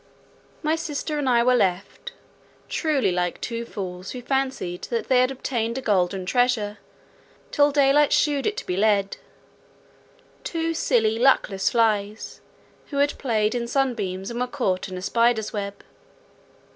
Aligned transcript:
My 0.63 0.75
sister 0.75 1.19
and 1.19 1.29
I 1.29 1.43
were 1.43 1.53
left—truly 1.53 3.11
like 3.11 3.39
two 3.39 3.65
fools, 3.65 4.09
who 4.13 4.23
fancied 4.23 4.85
that 4.85 5.09
they 5.09 5.19
had 5.21 5.29
obtained 5.29 5.77
a 5.77 5.81
golden 5.81 6.25
treasure, 6.25 6.79
till 7.51 7.71
daylight 7.71 8.11
shewed 8.11 8.47
it 8.47 8.57
to 8.57 8.65
be 8.65 8.75
lead—two 8.75 10.73
silly, 10.73 11.19
luckless 11.19 11.69
flies, 11.69 12.41
who 12.87 12.97
had 12.97 13.19
played 13.19 13.53
in 13.53 13.67
sunbeams 13.67 14.31
and 14.31 14.39
were 14.39 14.47
caught 14.47 14.89
in 14.89 14.97
a 14.97 15.03
spider's 15.03 15.53
web. 15.53 15.83